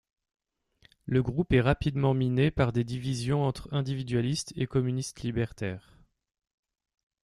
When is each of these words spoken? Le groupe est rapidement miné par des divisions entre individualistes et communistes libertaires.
Le 1.05 1.21
groupe 1.21 1.53
est 1.53 1.61
rapidement 1.61 2.15
miné 2.15 2.49
par 2.49 2.71
des 2.73 2.83
divisions 2.83 3.43
entre 3.43 3.71
individualistes 3.71 4.51
et 4.55 4.65
communistes 4.65 5.19
libertaires. 5.19 5.95